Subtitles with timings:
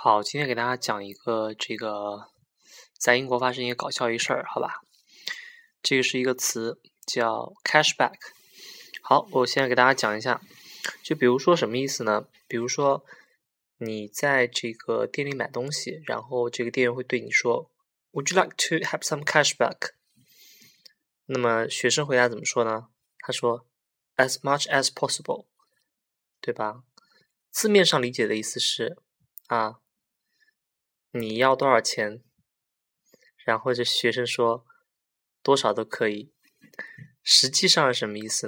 [0.00, 2.28] 好，今天给大家讲一个这个
[2.96, 4.80] 在英国发生一个搞笑一事儿，好吧？
[5.82, 8.14] 这个是一个词叫 cashback。
[9.02, 10.40] 好，我现在给大家讲一下，
[11.02, 12.28] 就比如说什么意思呢？
[12.46, 13.04] 比如说
[13.78, 17.68] 你在这个店里买东西，然后这个店员会对你说
[18.12, 19.94] ，Would you like to have some cashback？
[21.26, 22.86] 那么学生回答怎么说呢？
[23.18, 23.66] 他说
[24.14, 25.46] ，As much as possible，
[26.40, 26.84] 对吧？
[27.50, 29.02] 字面上理解的意思是。
[29.48, 29.80] 啊，
[31.12, 32.22] 你要多少钱？
[33.44, 34.66] 然后这学生说
[35.42, 36.34] 多少都可以。
[37.22, 38.36] 实际上是什么意思？